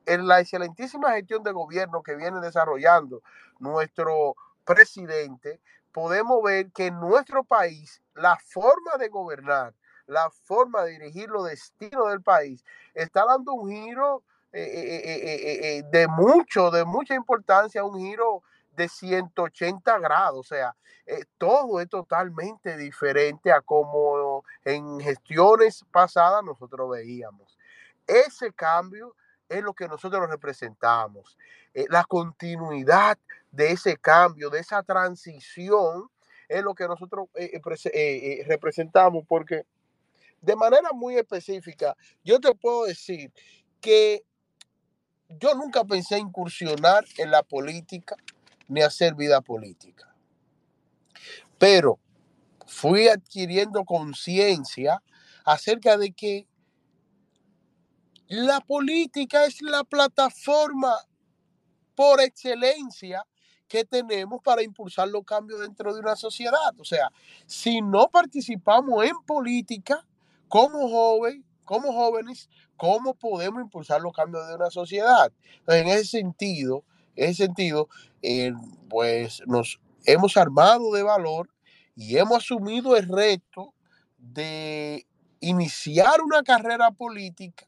en 0.06 0.26
la 0.26 0.40
excelentísima 0.40 1.12
gestión 1.12 1.44
de 1.44 1.52
gobierno 1.52 2.02
que 2.02 2.16
viene 2.16 2.40
desarrollando 2.40 3.22
nuestro 3.60 4.36
presidente, 4.64 5.60
podemos 5.92 6.42
ver 6.42 6.72
que 6.72 6.88
en 6.88 7.00
nuestro 7.00 7.44
país 7.44 8.02
la 8.16 8.38
forma 8.38 8.98
de 8.98 9.10
gobernar, 9.10 9.74
la 10.06 10.30
forma 10.30 10.84
de 10.84 10.92
dirigir 10.92 11.30
los 11.30 11.46
destinos 11.46 12.10
del 12.10 12.22
país, 12.22 12.64
está 12.94 13.26
dando 13.26 13.54
un 13.54 13.70
giro 13.70 14.24
eh, 14.54 14.64
eh, 14.64 15.78
eh, 15.78 15.84
de 15.92 16.08
mucho, 16.08 16.72
de 16.72 16.86
mucha 16.86 17.14
importancia, 17.14 17.84
un 17.84 18.00
giro 18.00 18.44
de 18.78 18.88
180 18.88 20.00
grados, 20.00 20.40
o 20.40 20.44
sea, 20.44 20.76
todo 21.38 21.82
es 21.82 21.90
totalmente 21.90 22.78
diferente 22.78 23.52
a 23.52 23.60
como 23.62 24.44
en 24.64 25.00
gestiones 25.00 25.84
pasadas 25.92 26.44
nosotros 26.44 26.90
veíamos. 26.90 27.58
Ese 28.06 28.54
cambio 28.54 29.16
es 29.50 29.64
lo 29.64 29.74
que 29.74 29.88
nosotros 29.88 30.30
representamos. 30.30 31.38
la 31.90 32.04
continuidad 32.06 33.18
de 33.52 33.72
ese 33.72 33.98
cambio, 33.98 34.50
de 34.50 34.60
esa 34.60 34.82
transición, 34.84 36.10
es 36.48 36.64
lo 36.64 36.74
que 36.74 36.88
nosotros 36.88 37.28
representamos, 38.48 39.26
porque 39.28 39.66
de 40.42 40.56
manera 40.56 40.90
muy 40.94 41.18
específica, 41.18 41.96
yo 42.24 42.40
te 42.40 42.54
puedo 42.54 42.86
decir 42.86 43.32
que 43.82 44.24
yo 45.30 45.56
nunca 45.56 45.84
pensé 45.84 46.18
incursionar 46.18 47.04
en 47.18 47.32
la 47.32 47.44
política 47.44 48.16
ni 48.68 48.82
hacer 48.82 49.16
vida 49.16 49.42
política. 49.42 50.14
Pero 51.58 52.00
fui 52.66 53.08
adquiriendo 53.08 53.84
conciencia 53.86 55.02
acerca 55.46 55.98
de 55.98 56.12
que 56.12 56.48
la 58.28 58.60
política 58.60 59.46
es 59.46 59.62
la 59.62 59.84
plataforma 59.84 60.94
por 61.96 62.20
excelencia 62.22 63.26
que 63.68 63.84
tenemos 63.84 64.42
para 64.44 64.64
impulsar 64.64 65.08
los 65.10 65.24
cambios 65.24 65.60
dentro 65.62 65.94
de 65.94 66.00
una 66.00 66.16
sociedad. 66.16 66.78
O 66.78 66.86
sea, 66.86 67.10
si 67.46 67.82
no 67.82 68.10
participamos 68.10 69.04
en 69.06 69.16
política 69.26 70.06
como 70.48 70.90
joven, 70.90 71.44
como 71.66 71.92
jóvenes, 71.92 72.50
cómo 72.78 73.14
podemos 73.14 73.62
impulsar 73.62 74.02
los 74.02 74.14
cambios 74.14 74.48
de 74.48 74.56
una 74.56 74.70
sociedad. 74.70 75.32
en 75.68 75.88
ese 75.88 76.06
sentido, 76.06 76.84
en 77.18 77.32
ese 77.32 77.46
sentido, 77.46 77.90
eh, 78.22 78.54
pues 78.90 79.42
nos 79.46 79.82
hemos 80.06 80.38
armado 80.38 80.94
de 80.94 81.04
valor 81.04 81.50
y 81.96 82.18
hemos 82.18 82.38
asumido 82.38 82.96
el 82.96 83.10
reto 83.10 83.74
de 84.18 85.06
iniciar 85.40 86.22
una 86.22 86.44
carrera 86.44 86.92
política 86.92 87.68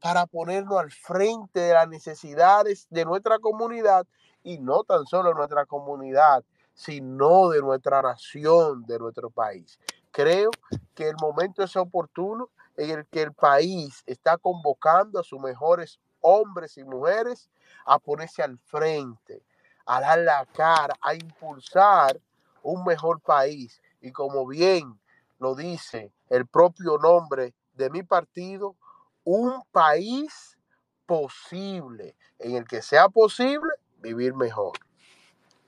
para 0.00 0.26
ponernos 0.26 0.78
al 0.78 0.90
frente 0.90 1.60
de 1.60 1.74
las 1.74 1.88
necesidades 1.88 2.86
de 2.90 3.04
nuestra 3.04 3.38
comunidad 3.38 4.06
y 4.42 4.58
no 4.58 4.82
tan 4.82 5.06
solo 5.06 5.30
de 5.30 5.34
nuestra 5.36 5.66
comunidad, 5.66 6.44
sino 6.74 7.50
de 7.50 7.60
nuestra 7.60 8.02
nación, 8.02 8.84
de 8.86 8.98
nuestro 8.98 9.30
país. 9.30 9.78
Creo 10.10 10.50
que 10.94 11.08
el 11.08 11.16
momento 11.20 11.62
es 11.62 11.76
oportuno 11.76 12.50
en 12.76 12.90
el 12.90 13.06
que 13.06 13.22
el 13.22 13.32
país 13.32 14.02
está 14.06 14.38
convocando 14.38 15.20
a 15.20 15.24
sus 15.24 15.38
mejores 15.40 16.00
hombres 16.20 16.76
y 16.76 16.84
mujeres 16.84 17.50
a 17.84 17.98
ponerse 17.98 18.42
al 18.42 18.58
frente, 18.58 19.42
a 19.86 20.00
dar 20.00 20.18
la 20.18 20.46
cara, 20.46 20.94
a 21.00 21.14
impulsar 21.14 22.20
un 22.62 22.84
mejor 22.84 23.20
país. 23.20 23.80
Y 24.00 24.12
como 24.12 24.46
bien 24.46 24.98
lo 25.38 25.54
dice 25.54 26.12
el 26.28 26.46
propio 26.46 26.98
nombre 26.98 27.54
de 27.74 27.90
mi 27.90 28.02
partido, 28.02 28.76
un 29.24 29.62
país 29.72 30.58
posible, 31.06 32.14
en 32.38 32.56
el 32.56 32.66
que 32.66 32.82
sea 32.82 33.08
posible 33.08 33.70
vivir 34.00 34.34
mejor. 34.34 34.72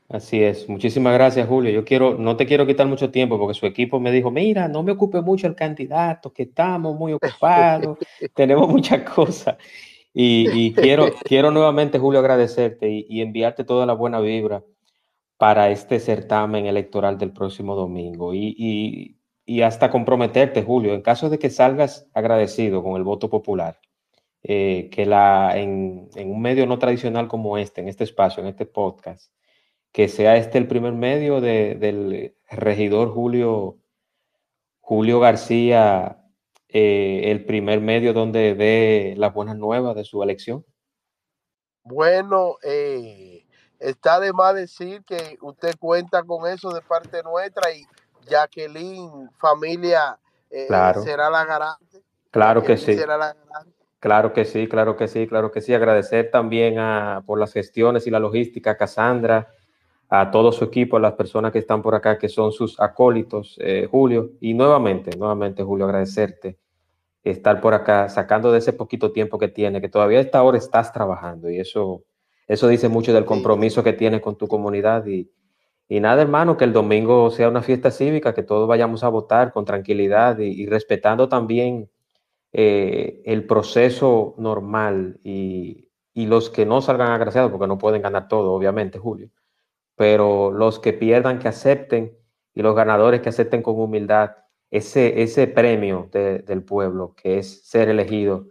Así 0.09 0.45
es. 0.45 0.69
Muchísimas 0.69 1.15
gracias, 1.15 1.49
Julio. 1.49 1.71
Yo 1.71 1.87
quiero, 1.87 2.19
no 2.19 2.37
te 2.37 2.45
quiero 2.45 2.67
quitar 2.67 2.87
mucho 2.87 3.11
tiempo 3.11 3.39
porque 3.39 3.59
su 3.59 3.65
equipo 3.65 3.99
me 3.99 4.13
dijo, 4.13 4.31
mira, 4.31 4.69
no 4.69 4.83
me 4.83 4.93
ocupe 4.93 5.23
mucho 5.23 5.47
el 5.47 5.55
candidato, 5.55 6.31
que 6.33 6.43
estamos 6.43 6.95
muy 6.95 7.15
ocupados, 7.15 7.97
tenemos 8.35 8.69
muchas 8.69 9.09
cosas. 9.11 9.57
Y, 10.15 10.73
quiero, 10.75 11.07
quiero 11.25 11.51
nuevamente, 11.51 11.99
Julio, 11.99 12.21
agradecerte 12.21 12.89
y, 13.09 13.21
enviarte 13.21 13.65
toda 13.65 13.87
la 13.87 13.95
buena 13.95 14.21
vibra 14.21 14.65
para 15.37 15.71
este 15.71 16.01
certamen 16.01 16.67
electoral 16.67 17.19
del 17.19 17.33
próximo 17.33 17.75
domingo. 17.75 18.33
Y, 18.35 19.17
hasta 19.63 19.91
comprometerte, 19.91 20.63
Julio, 20.63 20.95
en 20.95 21.03
caso 21.03 21.29
de 21.29 21.39
que 21.39 21.51
salgas 21.51 22.09
agradecido 22.15 22.83
con 22.83 22.97
el 22.97 23.03
voto 23.05 23.29
popular, 23.29 23.79
eh, 24.43 24.89
que 24.91 25.05
la, 25.07 25.53
en, 25.59 26.09
en 26.15 26.31
un 26.31 26.41
medio 26.41 26.67
no 26.67 26.79
tradicional 26.79 27.29
como 27.29 27.59
este, 27.59 27.81
en 27.81 27.89
este 27.89 28.05
espacio, 28.05 28.43
en 28.43 28.49
este 28.49 28.67
podcast, 28.67 29.33
que 29.93 30.09
sea 30.09 30.37
este 30.37 30.59
el 30.59 30.67
primer 30.67 30.95
medio 30.95 31.41
del 31.41 32.35
regidor 32.51 33.11
Julio, 33.13 33.79
Julio 34.81 35.21
García, 35.21 36.22
eh, 36.73 37.31
el 37.31 37.45
primer 37.45 37.81
medio 37.81 38.13
donde 38.13 38.55
dé 38.55 39.15
las 39.19 39.35
buenas 39.35 39.57
nuevas 39.57 39.95
de 39.95 40.05
su 40.05 40.23
elección? 40.23 40.65
Bueno, 41.85 42.57
eh, 42.63 43.45
está 43.79 44.21
de 44.21 44.33
más 44.33 44.55
decir 44.55 45.03
que 45.05 45.37
usted 45.43 45.75
cuenta 45.79 46.23
con 46.23 46.51
eso 46.51 46.73
de 46.73 46.81
parte 46.81 47.23
nuestra 47.23 47.73
y 47.73 47.85
Jacqueline, 48.27 49.29
familia, 49.39 50.19
eh, 50.49 50.69
será 51.03 51.29
la 51.29 51.45
garante. 51.45 52.03
Claro 52.31 52.63
que 52.63 52.77
sí. 52.77 52.97
Claro 53.99 54.33
que 54.33 54.45
sí, 54.45 54.67
claro 54.67 54.97
que 54.97 55.09
sí, 55.09 55.27
claro 55.27 55.53
que 55.53 55.61
sí. 55.61 55.75
Agradecer 55.75 56.31
también 56.31 56.79
a, 56.79 57.23
por 57.27 57.39
las 57.39 57.53
gestiones 57.53 58.07
y 58.07 58.11
la 58.11 58.19
logística 58.19 58.73
a 58.73 58.77
Cassandra, 58.77 59.53
a 60.09 60.31
todo 60.31 60.53
su 60.53 60.65
equipo, 60.65 60.97
a 60.97 61.01
las 61.01 61.13
personas 61.13 61.53
que 61.53 61.59
están 61.59 61.83
por 61.83 61.95
acá, 61.95 62.19
que 62.19 62.29
son 62.29 62.51
sus 62.51 62.81
acólitos, 62.81 63.57
eh, 63.61 63.87
Julio. 63.91 64.31
Y 64.41 64.55
nuevamente, 64.55 65.17
nuevamente, 65.17 65.63
Julio, 65.63 65.85
agradecerte 65.85 66.59
estar 67.25 67.61
por 67.61 67.75
acá, 67.75 68.09
sacando 68.09 68.53
de 68.53 68.59
ese 68.59 68.73
poquito 68.73 69.13
tiempo 69.13 69.39
que 69.39 69.49
tiene, 69.49 69.81
que 69.81 69.89
todavía 69.89 70.19
a 70.19 70.23
esta 70.23 70.43
hora 70.43 70.59
estás 70.59 70.93
trabajando. 70.93 71.51
Y 71.51 71.59
eso, 71.59 72.05
eso 72.49 72.69
dice 72.69 72.89
mucho 72.89 73.13
del 73.13 73.25
compromiso 73.25 73.83
que 73.83 73.93
tienes 73.93 74.21
con 74.21 74.37
tu 74.37 74.49
comunidad. 74.49 75.07
Y, 75.07 75.31
y 75.89 76.01
nada, 76.01 76.23
hermano, 76.23 76.57
que 76.57 76.65
el 76.65 76.73
domingo 76.73 77.31
sea 77.31 77.49
una 77.49 77.63
fiesta 77.63 77.91
cívica, 77.91 78.35
que 78.35 78.43
todos 78.43 78.69
vayamos 78.69 79.05
a 79.05 79.09
votar 79.09 79.53
con 79.53 79.65
tranquilidad 79.65 80.39
y, 80.39 80.67
respetando 80.67 81.29
también 81.29 81.91
eh, 82.53 83.23
el 83.25 83.47
proceso 83.47 84.35
normal 84.39 85.21
y, 85.23 85.89
y 86.15 86.27
los 86.27 86.51
que 86.51 86.67
no 86.67 86.83
salgan 86.83 87.11
agraciados, 87.11 87.51
porque 87.51 87.67
no 87.67 87.79
pueden 87.79 88.03
ganar 88.03 88.29
todo, 88.29 88.53
obviamente, 88.53 88.99
Julio 88.99 89.31
pero 89.97 90.51
los 90.51 90.79
que 90.79 90.93
pierdan 90.93 91.39
que 91.39 91.49
acepten 91.49 92.17
y 92.55 92.63
los 92.63 92.75
ganadores 92.75 93.21
que 93.21 93.29
acepten 93.29 93.63
con 93.63 93.79
humildad 93.79 94.33
ese, 94.73 95.23
ese 95.23 95.47
premio 95.47 96.09
del 96.11 96.65
pueblo, 96.65 97.15
que 97.15 97.39
es 97.39 97.63
ser 97.63 97.91
elegido 97.91 98.47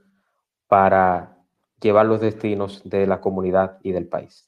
para 0.67 1.35
llevar 1.81 2.05
los 2.05 2.21
destinos 2.21 2.83
de 2.85 3.07
la 3.07 3.19
comunidad 3.19 3.79
y 3.81 3.91
del 3.91 4.07
país. 4.07 4.47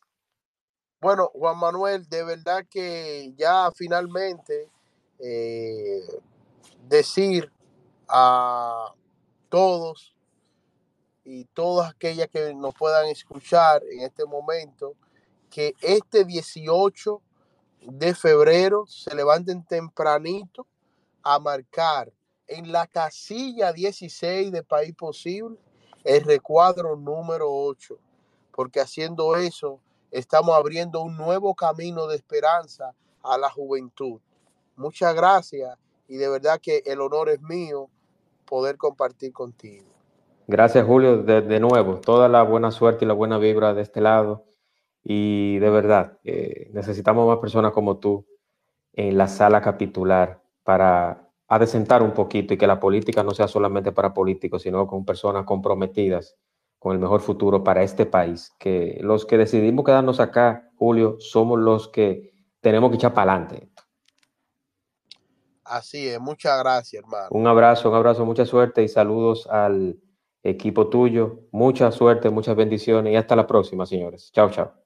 Bueno, 1.01 1.31
Juan 1.33 1.57
Manuel, 1.57 2.07
de 2.07 2.23
verdad 2.23 2.63
que 2.69 3.33
ya 3.35 3.71
finalmente 3.75 4.69
eh, 5.17 6.01
decir 6.87 7.51
a 8.07 8.93
todos 9.49 10.15
y 11.25 11.45
todas 11.45 11.89
aquellas 11.89 12.27
que 12.27 12.53
nos 12.53 12.75
puedan 12.75 13.07
escuchar 13.07 13.81
en 13.91 14.01
este 14.01 14.25
momento, 14.25 14.93
que 15.49 15.73
este 15.81 16.23
18 16.23 17.19
de 17.81 18.13
febrero 18.13 18.85
se 18.85 19.15
levanten 19.15 19.65
tempranito 19.65 20.67
a 21.23 21.39
marcar 21.39 22.11
en 22.47 22.71
la 22.71 22.85
casilla 22.87 23.71
16 23.71 24.51
de 24.51 24.63
País 24.63 24.93
Posible 24.95 25.57
el 26.03 26.23
recuadro 26.23 26.95
número 26.95 27.47
8, 27.49 27.97
porque 28.51 28.81
haciendo 28.81 29.35
eso 29.37 29.79
estamos 30.11 30.55
abriendo 30.55 31.01
un 31.01 31.15
nuevo 31.17 31.55
camino 31.55 32.07
de 32.07 32.17
esperanza 32.17 32.93
a 33.23 33.37
la 33.37 33.49
juventud. 33.49 34.19
Muchas 34.75 35.15
gracias 35.15 35.77
y 36.07 36.17
de 36.17 36.27
verdad 36.27 36.59
que 36.61 36.83
el 36.85 36.99
honor 37.01 37.29
es 37.29 37.41
mío 37.41 37.89
poder 38.45 38.77
compartir 38.77 39.31
contigo. 39.31 39.85
Gracias 40.45 40.85
Julio, 40.85 41.23
de, 41.23 41.41
de 41.41 41.59
nuevo, 41.59 42.01
toda 42.01 42.27
la 42.27 42.43
buena 42.43 42.69
suerte 42.69 43.05
y 43.05 43.07
la 43.07 43.13
buena 43.13 43.37
vibra 43.37 43.73
de 43.73 43.81
este 43.81 44.01
lado 44.01 44.45
y 45.03 45.57
de 45.59 45.69
verdad, 45.69 46.17
eh, 46.23 46.69
necesitamos 46.73 47.27
más 47.27 47.39
personas 47.39 47.71
como 47.71 47.97
tú 47.97 48.25
en 48.93 49.17
la 49.17 49.27
sala 49.27 49.61
capitular 49.61 50.42
para 50.63 51.29
adecentar 51.47 52.01
un 52.01 52.11
poquito 52.11 52.53
y 52.53 52.57
que 52.57 52.67
la 52.67 52.79
política 52.79 53.23
no 53.23 53.31
sea 53.31 53.47
solamente 53.47 53.91
para 53.91 54.13
políticos, 54.13 54.63
sino 54.63 54.87
con 54.87 55.05
personas 55.05 55.45
comprometidas 55.45 56.35
con 56.79 56.91
el 56.93 56.99
mejor 56.99 57.21
futuro 57.21 57.63
para 57.63 57.81
este 57.81 58.05
país. 58.05 58.51
Que 58.59 58.97
los 59.01 59.25
que 59.25 59.37
decidimos 59.37 59.85
quedarnos 59.85 60.19
acá, 60.19 60.69
Julio, 60.75 61.15
somos 61.19 61.57
los 61.57 61.87
que 61.87 62.33
tenemos 62.59 62.89
que 62.89 62.97
echar 62.97 63.13
para 63.13 63.31
adelante. 63.31 63.69
Así 65.63 66.09
es, 66.09 66.19
muchas 66.19 66.59
gracias, 66.59 67.01
hermano. 67.01 67.27
Un 67.31 67.47
abrazo, 67.47 67.89
un 67.89 67.95
abrazo, 67.95 68.25
mucha 68.25 68.45
suerte 68.45 68.83
y 68.83 68.89
saludos 68.89 69.47
al 69.47 69.97
equipo 70.43 70.89
tuyo. 70.89 71.47
Mucha 71.51 71.89
suerte, 71.91 72.29
muchas 72.29 72.55
bendiciones 72.55 73.13
y 73.13 73.15
hasta 73.15 73.35
la 73.35 73.47
próxima, 73.47 73.85
señores. 73.85 74.29
Chao, 74.33 74.49
chao. 74.49 74.82